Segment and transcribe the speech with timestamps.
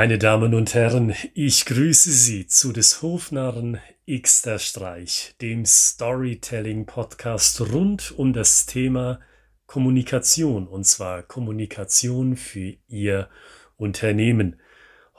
[0.00, 8.10] Meine Damen und Herren, ich grüße Sie zu des Hofnarren Xter Streich, dem Storytelling-Podcast rund
[8.16, 9.20] um das Thema
[9.66, 13.28] Kommunikation, und zwar Kommunikation für Ihr
[13.76, 14.58] Unternehmen.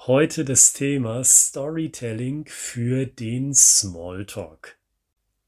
[0.07, 4.79] Heute das Thema Storytelling für den Smalltalk.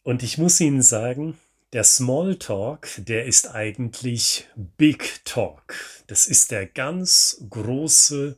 [0.04, 1.40] Und ich muss Ihnen sagen,
[1.73, 5.73] der Smalltalk, der ist eigentlich Big Talk.
[6.05, 8.38] Das ist der ganz große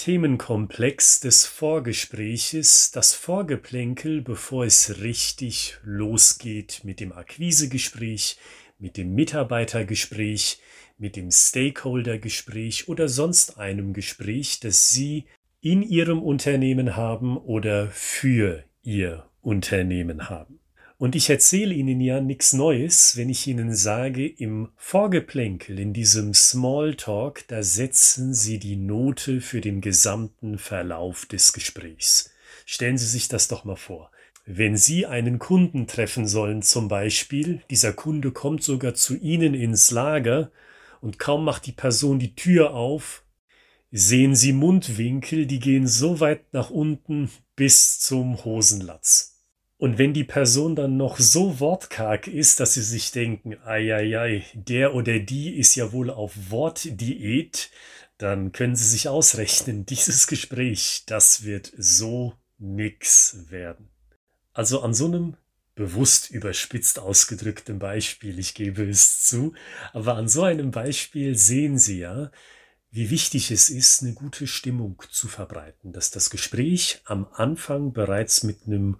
[0.00, 8.38] Themenkomplex des Vorgespräches, das Vorgeplänkel, bevor es richtig losgeht mit dem Akquisegespräch,
[8.78, 10.58] mit dem Mitarbeitergespräch,
[10.96, 15.26] mit dem Stakeholdergespräch oder sonst einem Gespräch, das Sie
[15.60, 20.60] in Ihrem Unternehmen haben oder für Ihr Unternehmen haben.
[21.00, 26.34] Und ich erzähle Ihnen ja nichts Neues, wenn ich Ihnen sage, im Vorgeplänkel, in diesem
[26.34, 32.34] Smalltalk, da setzen Sie die Note für den gesamten Verlauf des Gesprächs.
[32.66, 34.10] Stellen Sie sich das doch mal vor.
[34.44, 39.90] Wenn Sie einen Kunden treffen sollen zum Beispiel, dieser Kunde kommt sogar zu Ihnen ins
[39.90, 40.52] Lager
[41.00, 43.24] und kaum macht die Person die Tür auf,
[43.90, 49.39] sehen Sie Mundwinkel, die gehen so weit nach unten bis zum Hosenlatz.
[49.80, 54.94] Und wenn die Person dann noch so wortkarg ist, dass sie sich denken, ei, der
[54.94, 57.70] oder die ist ja wohl auf Wortdiät,
[58.18, 63.88] dann können sie sich ausrechnen, dieses Gespräch, das wird so nix werden.
[64.52, 65.38] Also an so einem
[65.74, 69.54] bewusst überspitzt ausgedrückten Beispiel, ich gebe es zu,
[69.94, 72.30] aber an so einem Beispiel sehen Sie ja,
[72.90, 78.42] wie wichtig es ist, eine gute Stimmung zu verbreiten, dass das Gespräch am Anfang bereits
[78.42, 78.98] mit einem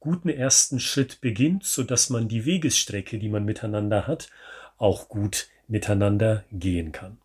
[0.00, 4.30] guten ersten Schritt beginnt, so dass man die Wegesstrecke, die man miteinander hat,
[4.76, 7.18] auch gut miteinander gehen kann.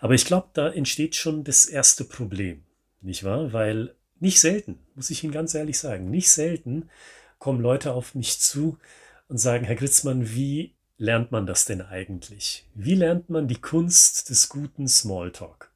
[0.00, 2.62] Aber ich glaube, da entsteht schon das erste Problem,
[3.00, 3.52] nicht wahr?
[3.52, 6.88] Weil nicht selten, muss ich Ihnen ganz ehrlich sagen, nicht selten
[7.38, 8.78] kommen Leute auf mich zu
[9.28, 12.66] und sagen, Herr Gritzmann, wie lernt man das denn eigentlich?
[12.74, 15.72] Wie lernt man die Kunst des guten Smalltalk?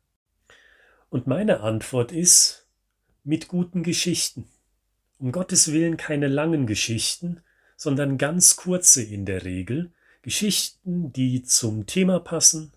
[1.10, 2.66] Und meine Antwort ist
[3.24, 4.48] mit guten Geschichten.
[5.18, 7.40] Um Gottes Willen keine langen Geschichten,
[7.76, 12.72] sondern ganz kurze in der Regel, Geschichten, die zum Thema passen,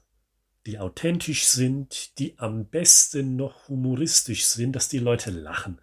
[0.66, 5.80] die authentisch sind, die am besten noch humoristisch sind, dass die Leute lachen,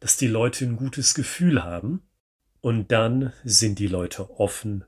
[0.00, 2.02] dass die Leute ein gutes Gefühl haben,
[2.60, 4.84] und dann sind die Leute offen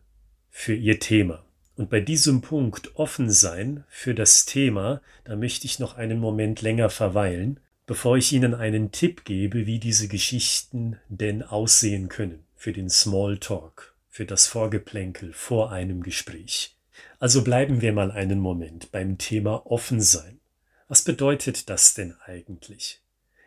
[0.48, 1.44] für ihr Thema.
[1.74, 6.62] Und bei diesem Punkt offen sein für das Thema, da möchte ich noch einen Moment
[6.62, 12.72] länger verweilen, bevor ich Ihnen einen Tipp gebe, wie diese Geschichten denn aussehen können für
[12.72, 16.76] den Smalltalk, für das Vorgeplänkel vor einem Gespräch.
[17.18, 20.40] Also bleiben wir mal einen Moment beim Thema offen sein.
[20.88, 23.00] Was bedeutet das denn eigentlich?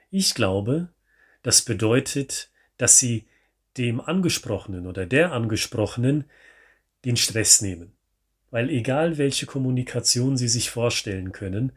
[0.10, 0.90] Ich glaube,
[1.44, 3.26] das bedeutet, dass Sie
[3.78, 6.26] dem Angesprochenen oder der Angesprochenen
[7.06, 7.94] den Stress nehmen.
[8.50, 11.72] Weil egal welche Kommunikation Sie sich vorstellen können,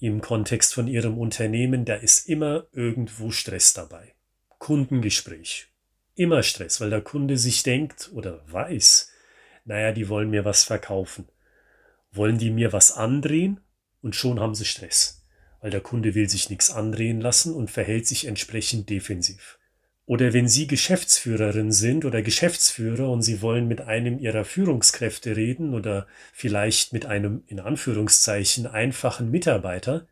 [0.00, 4.14] im Kontext von Ihrem Unternehmen, da ist immer irgendwo Stress dabei.
[4.58, 5.68] Kundengespräch.
[6.14, 9.10] Immer Stress, weil der Kunde sich denkt oder weiß,
[9.64, 11.28] naja, die wollen mir was verkaufen.
[12.10, 13.60] Wollen die mir was andrehen?
[14.00, 15.26] Und schon haben sie Stress,
[15.60, 19.58] weil der Kunde will sich nichts andrehen lassen und verhält sich entsprechend defensiv.
[20.08, 25.74] Oder wenn Sie Geschäftsführerin sind oder Geschäftsführer und Sie wollen mit einem Ihrer Führungskräfte reden
[25.74, 30.06] oder vielleicht mit einem in Anführungszeichen einfachen Mitarbeiter,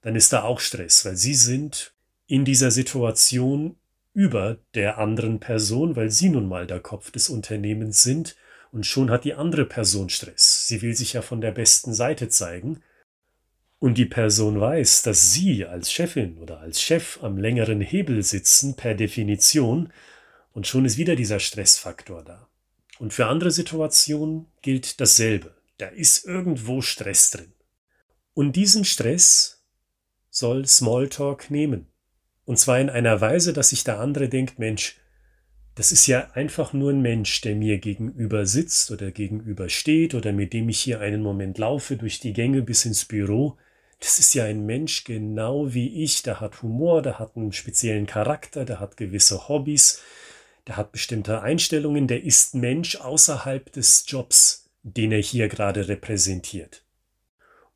[0.00, 1.92] dann ist da auch Stress, weil Sie sind
[2.26, 3.76] in dieser Situation
[4.14, 8.36] über der anderen Person, weil Sie nun mal der Kopf des Unternehmens sind
[8.72, 10.66] und schon hat die andere Person Stress.
[10.66, 12.80] Sie will sich ja von der besten Seite zeigen
[13.78, 18.76] und die Person weiß, dass sie als Chefin oder als Chef am längeren Hebel sitzen
[18.76, 19.92] per Definition,
[20.52, 22.48] und schon ist wieder dieser Stressfaktor da.
[22.98, 25.54] Und für andere Situationen gilt dasselbe.
[25.76, 27.52] Da ist irgendwo Stress drin.
[28.32, 29.62] Und diesen Stress
[30.30, 31.88] soll Smalltalk nehmen.
[32.46, 34.96] Und zwar in einer Weise, dass sich der andere denkt, Mensch,
[35.74, 40.32] das ist ja einfach nur ein Mensch, der mir gegenüber sitzt oder gegenüber steht oder
[40.32, 43.58] mit dem ich hier einen Moment laufe durch die Gänge bis ins Büro
[44.00, 48.06] das ist ja ein Mensch genau wie ich, der hat Humor, der hat einen speziellen
[48.06, 50.02] Charakter, der hat gewisse Hobbys,
[50.66, 56.82] der hat bestimmte Einstellungen, der ist Mensch außerhalb des Jobs, den er hier gerade repräsentiert.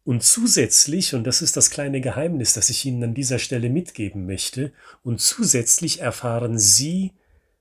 [0.05, 4.27] Und zusätzlich, und das ist das kleine Geheimnis, das ich Ihnen an dieser Stelle mitgeben
[4.27, 4.73] möchte,
[5.03, 7.13] und zusätzlich erfahren Sie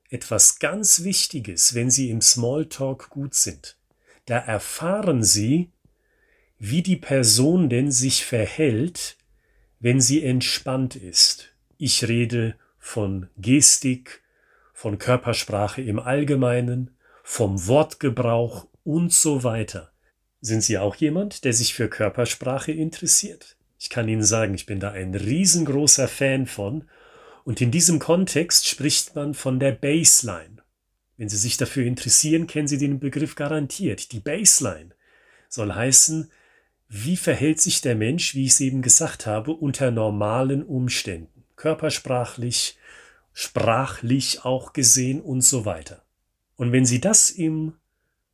[0.10, 3.78] etwas ganz Wichtiges, wenn Sie im Smalltalk gut sind.
[4.26, 5.70] Da erfahren Sie,
[6.60, 9.18] wie die Person denn sich verhält,
[9.80, 11.54] wenn sie entspannt ist.
[11.78, 14.22] Ich rede von Gestik,
[14.74, 16.92] von Körpersprache im Allgemeinen,
[17.24, 19.92] vom Wortgebrauch und so weiter.
[20.42, 23.58] Sind Sie auch jemand, der sich für Körpersprache interessiert?
[23.78, 26.86] Ich kann Ihnen sagen, ich bin da ein riesengroßer Fan von.
[27.44, 30.58] Und in diesem Kontext spricht man von der Baseline.
[31.18, 34.12] Wenn Sie sich dafür interessieren, kennen Sie den Begriff garantiert.
[34.12, 34.92] Die Baseline
[35.50, 36.32] soll heißen,
[36.90, 42.78] wie verhält sich der Mensch, wie ich es eben gesagt habe, unter normalen Umständen, körpersprachlich,
[43.32, 46.04] sprachlich auch gesehen und so weiter.
[46.56, 47.74] Und wenn Sie das im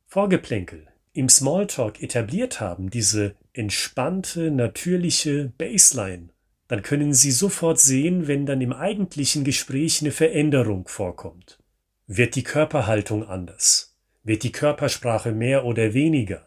[0.06, 6.30] Vorgeplänkel, im Smalltalk etabliert haben, diese entspannte, natürliche Baseline,
[6.66, 11.58] dann können Sie sofort sehen, wenn dann im eigentlichen Gespräch eine Veränderung vorkommt.
[12.06, 13.96] Wird die Körperhaltung anders?
[14.24, 16.45] Wird die Körpersprache mehr oder weniger?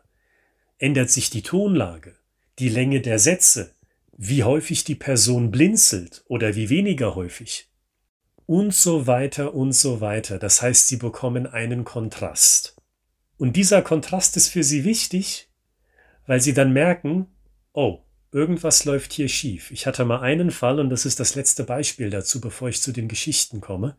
[0.81, 2.15] Ändert sich die Tonlage,
[2.57, 3.75] die Länge der Sätze,
[4.15, 7.69] wie häufig die Person blinzelt oder wie weniger häufig?
[8.45, 10.39] Und so weiter und so weiter.
[10.39, 12.77] Das heißt, Sie bekommen einen Kontrast.
[13.37, 15.49] Und dieser Kontrast ist für Sie wichtig,
[16.25, 17.27] weil Sie dann merken,
[17.73, 17.99] oh,
[18.31, 19.71] irgendwas läuft hier schief.
[19.71, 22.93] Ich hatte mal einen Fall, und das ist das letzte Beispiel dazu, bevor ich zu
[22.93, 23.97] den Geschichten komme.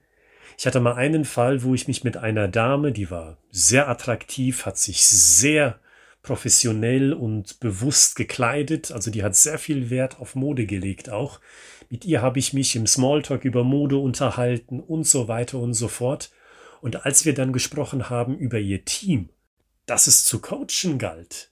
[0.56, 4.64] Ich hatte mal einen Fall, wo ich mich mit einer Dame, die war sehr attraktiv,
[4.64, 5.78] hat sich sehr
[6.30, 8.92] professionell und bewusst gekleidet.
[8.92, 11.40] Also die hat sehr viel Wert auf Mode gelegt auch.
[11.88, 15.88] Mit ihr habe ich mich im Smalltalk über Mode unterhalten und so weiter und so
[15.88, 16.30] fort.
[16.82, 19.30] Und als wir dann gesprochen haben über ihr Team,
[19.86, 21.50] das es zu coachen galt,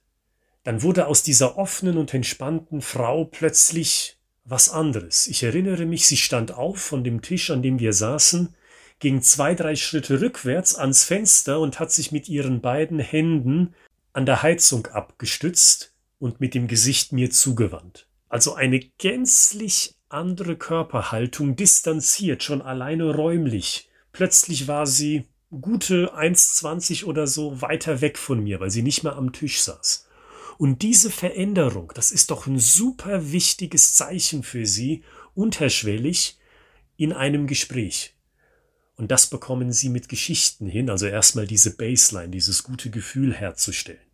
[0.63, 5.27] dann wurde aus dieser offenen und entspannten Frau plötzlich was anderes.
[5.27, 8.55] Ich erinnere mich, sie stand auf von dem Tisch, an dem wir saßen,
[8.99, 13.73] ging zwei, drei Schritte rückwärts ans Fenster und hat sich mit ihren beiden Händen
[14.19, 18.05] an der Heizung abgestützt und mit dem Gesicht mir zugewandt.
[18.27, 23.89] Also eine gänzlich andere Körperhaltung, distanziert, schon alleine räumlich.
[24.11, 25.23] Plötzlich war sie
[25.61, 30.05] gute 1,20 oder so weiter weg von mir, weil sie nicht mehr am Tisch saß.
[30.57, 35.01] Und diese Veränderung, das ist doch ein super wichtiges Zeichen für Sie,
[35.33, 36.37] unterschwellig,
[36.97, 38.15] in einem Gespräch.
[38.97, 44.08] Und das bekommen Sie mit Geschichten hin, also erstmal diese Baseline, dieses gute Gefühl herzustellen.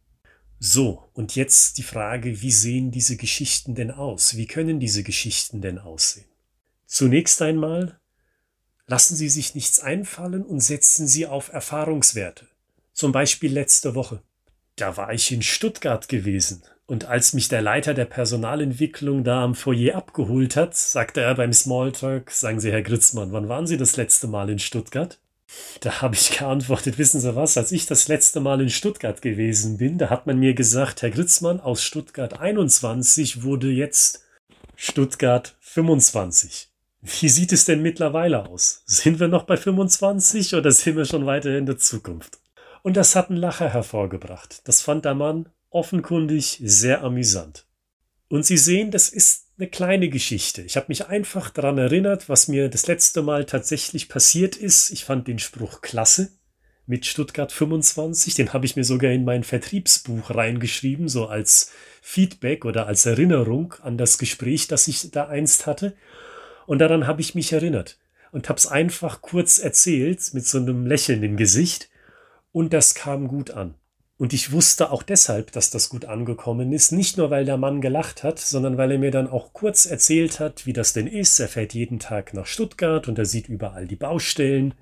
[0.68, 4.36] So, und jetzt die Frage, wie sehen diese Geschichten denn aus?
[4.36, 6.26] Wie können diese Geschichten denn aussehen?
[6.88, 8.00] Zunächst einmal,
[8.88, 12.48] lassen Sie sich nichts einfallen und setzen Sie auf Erfahrungswerte.
[12.94, 14.24] Zum Beispiel letzte Woche.
[14.76, 19.54] Da war ich in Stuttgart gewesen und als mich der Leiter der Personalentwicklung da am
[19.54, 23.98] Foyer abgeholt hat, sagte er beim Smalltalk, sagen Sie, Herr Gritzmann, wann waren Sie das
[23.98, 25.20] letzte Mal in Stuttgart?
[25.81, 29.77] Da habe ich geantwortet, wissen Sie was, als ich das letzte Mal in Stuttgart gewesen
[29.77, 34.24] bin, da hat man mir gesagt, Herr Gritzmann, aus Stuttgart 21 wurde jetzt
[34.75, 36.69] Stuttgart 25.
[37.01, 38.81] Wie sieht es denn mittlerweile aus?
[38.86, 42.39] Sind wir noch bei 25 oder sind wir schon weiter in der Zukunft?
[42.81, 44.62] Und das hat einen Lacher hervorgebracht.
[44.68, 47.65] Das fand der Mann offenkundig sehr amüsant.
[48.27, 50.62] Und Sie sehen, das ist eine kleine Geschichte.
[50.63, 54.89] Ich habe mich einfach daran erinnert, was mir das letzte Mal tatsächlich passiert ist.
[54.89, 56.31] Ich fand den Spruch klasse
[56.88, 58.36] mit Stuttgart 25.
[58.36, 61.71] Den habe ich mir sogar in mein Vertriebsbuch reingeschrieben, so als
[62.02, 65.95] Feedback oder als Erinnerung an das Gespräch, das ich da einst hatte.
[66.66, 67.97] Und daran habe ich mich erinnert
[68.31, 71.90] und habe es einfach kurz erzählt mit so einem Lächeln im Gesicht.
[72.52, 73.76] Und das kam gut an.
[74.18, 77.81] Und ich wusste auch deshalb, dass das gut angekommen ist, nicht nur weil der Mann
[77.81, 81.38] gelacht hat, sondern weil er mir dann auch kurz erzählt hat, wie das denn ist.
[81.40, 84.74] Er fährt jeden Tag nach Stuttgart und er sieht überall die Baustellen.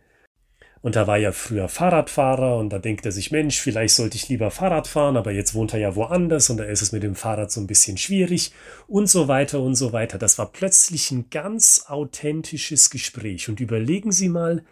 [0.83, 4.27] Und er war ja früher Fahrradfahrer und da denkt er sich, Mensch, vielleicht sollte ich
[4.27, 7.15] lieber Fahrrad fahren, aber jetzt wohnt er ja woanders und da ist es mit dem
[7.15, 8.51] Fahrrad so ein bisschen schwierig
[8.87, 10.17] und so weiter und so weiter.
[10.17, 14.63] Das war plötzlich ein ganz authentisches Gespräch und überlegen Sie mal,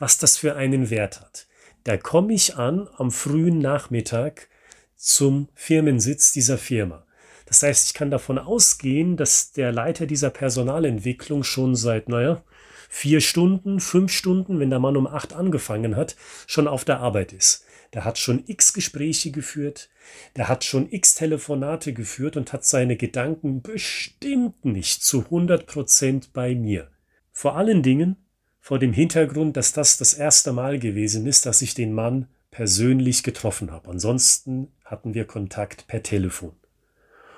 [0.00, 1.46] was das für einen Wert hat.
[1.84, 4.48] Da komme ich an am frühen Nachmittag
[4.96, 7.04] zum Firmensitz dieser Firma.
[7.46, 12.42] Das heißt, ich kann davon ausgehen, dass der Leiter dieser Personalentwicklung schon seit, naja,
[12.88, 16.14] vier Stunden, fünf Stunden, wenn der Mann um acht angefangen hat,
[16.46, 17.64] schon auf der Arbeit ist.
[17.94, 19.90] Der hat schon x Gespräche geführt,
[20.36, 26.32] der hat schon x Telefonate geführt und hat seine Gedanken bestimmt nicht zu 100 Prozent
[26.32, 26.90] bei mir.
[27.32, 28.16] Vor allen Dingen
[28.62, 33.24] vor dem Hintergrund, dass das das erste Mal gewesen ist, dass ich den Mann persönlich
[33.24, 33.90] getroffen habe.
[33.90, 36.52] Ansonsten hatten wir Kontakt per Telefon.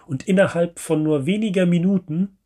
[0.07, 2.37] Und innerhalb von nur weniger Minuten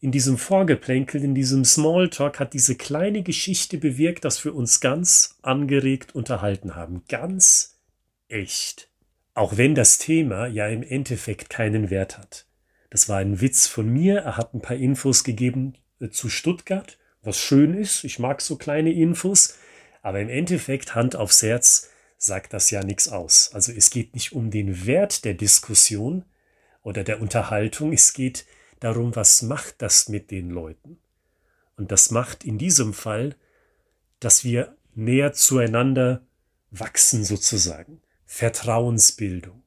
[0.00, 5.38] in diesem Vorgeplänkel, in diesem Smalltalk hat diese kleine Geschichte bewirkt, dass wir uns ganz
[5.40, 7.04] angeregt unterhalten haben.
[7.08, 7.78] Ganz
[8.28, 8.90] echt.
[9.32, 12.44] Auch wenn das Thema ja im Endeffekt keinen Wert hat.
[12.90, 14.18] Das war ein Witz von mir.
[14.18, 18.04] Er hat ein paar Infos gegeben äh, zu Stuttgart, was schön ist.
[18.04, 19.56] Ich mag so kleine Infos.
[20.02, 23.50] Aber im Endeffekt, Hand aufs Herz, sagt das ja nichts aus.
[23.52, 26.24] Also es geht nicht um den Wert der Diskussion
[26.82, 27.92] oder der Unterhaltung.
[27.92, 28.46] Es geht
[28.80, 30.98] darum, was macht das mit den Leuten.
[31.76, 33.36] Und das macht in diesem Fall,
[34.20, 36.26] dass wir näher zueinander
[36.70, 38.02] wachsen sozusagen.
[38.26, 39.62] Vertrauensbildung,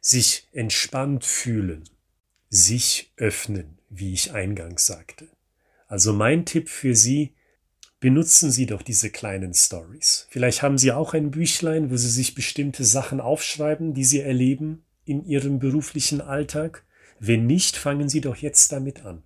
[0.00, 1.84] sich entspannt fühlen,
[2.48, 5.28] sich öffnen, wie ich eingangs sagte.
[5.90, 7.34] Also mein Tipp für Sie,
[7.98, 10.28] benutzen Sie doch diese kleinen Stories.
[10.30, 14.84] Vielleicht haben Sie auch ein Büchlein, wo Sie sich bestimmte Sachen aufschreiben, die Sie erleben
[15.04, 16.84] in Ihrem beruflichen Alltag.
[17.18, 19.24] Wenn nicht, fangen Sie doch jetzt damit an.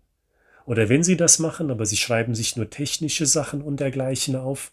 [0.64, 4.72] Oder wenn Sie das machen, aber Sie schreiben sich nur technische Sachen und dergleichen auf,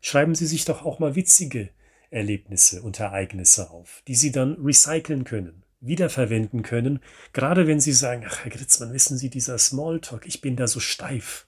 [0.00, 1.70] schreiben Sie sich doch auch mal witzige
[2.10, 7.00] Erlebnisse und Ereignisse auf, die Sie dann recyceln können, wiederverwenden können,
[7.32, 10.80] gerade wenn Sie sagen, ach Herr Gritzmann, wissen Sie, dieser Smalltalk, ich bin da so
[10.80, 11.46] steif,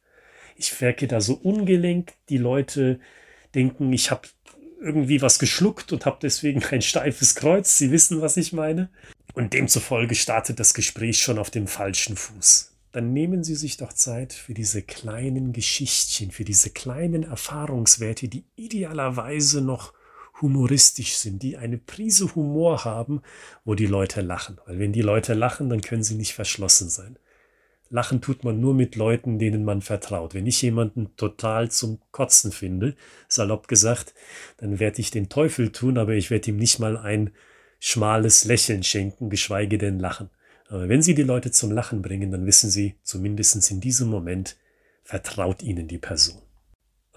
[0.57, 3.01] ich werke da so ungelenkt, die Leute
[3.55, 4.29] denken, ich habe
[4.81, 8.91] irgendwie was geschluckt und habe deswegen ein steifes Kreuz, Sie wissen, was ich meine.
[9.35, 12.73] Und demzufolge startet das Gespräch schon auf dem falschen Fuß.
[12.93, 18.45] Dann nehmen Sie sich doch Zeit für diese kleinen Geschichtchen, für diese kleinen Erfahrungswerte, die
[18.57, 19.93] idealerweise noch
[20.41, 23.23] humoristisch sind, die eine Prise Humor haben,
[23.65, 24.59] wo die Leute lachen.
[24.67, 27.19] Weil wenn die Leute lachen, dann können sie nicht verschlossen sein.
[27.89, 30.35] Lachen tut man nur mit Leuten, denen man vertraut.
[30.35, 32.97] Wenn ich jemanden total zum Kotzen finde,
[33.29, 34.15] salopp gesagt,
[34.59, 37.31] dann werde ich den Teufel tun, aber ich werde ihm nicht mal ein
[37.79, 40.31] schmales Lächeln schenken, geschweige denn lachen.
[40.69, 44.57] Aber wenn Sie die Leute zum Lachen bringen, dann wissen Sie, zumindest in diesem Moment,
[45.05, 46.43] vertraut Ihnen die Person.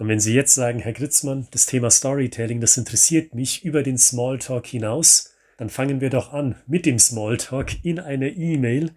[0.00, 3.98] Und wenn Sie jetzt sagen, Herr Gritzmann, das Thema Storytelling, das interessiert mich über den
[3.98, 8.92] Smalltalk hinaus, dann fangen wir doch an mit dem Smalltalk in einer E-Mail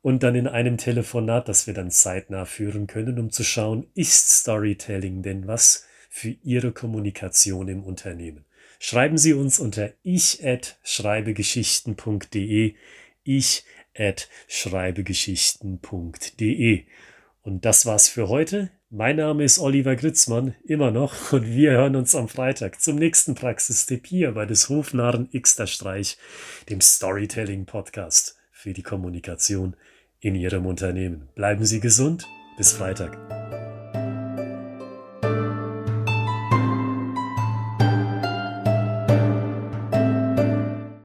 [0.00, 4.30] und dann in einem Telefonat, das wir dann zeitnah führen können, um zu schauen, ist
[4.30, 8.46] Storytelling denn was für Ihre Kommunikation im Unternehmen?
[8.78, 12.74] Schreiben Sie uns unter ich@schreibegeschichten.de
[13.22, 13.64] ich
[13.94, 16.86] at schreibegeschichten.de.
[17.42, 18.70] Und das war's für heute.
[18.90, 23.34] Mein Name ist Oliver Gritzmann, immer noch, und wir hören uns am Freitag zum nächsten
[23.34, 26.16] Praxistipp hier bei des Hofnarren Xter Streich,
[26.70, 29.76] dem Storytelling Podcast für die Kommunikation
[30.20, 31.28] in Ihrem Unternehmen.
[31.34, 32.26] Bleiben Sie gesund,
[32.56, 33.47] bis Freitag.